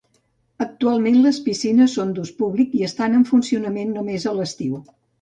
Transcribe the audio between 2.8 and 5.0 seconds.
i estan en funcionament només a l'estiu.